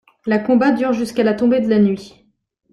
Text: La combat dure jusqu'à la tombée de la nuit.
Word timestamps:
La 0.25 0.39
combat 0.39 0.71
dure 0.71 0.93
jusqu'à 0.93 1.21
la 1.23 1.35
tombée 1.35 1.59
de 1.61 1.69
la 1.69 1.77
nuit. 1.77 2.25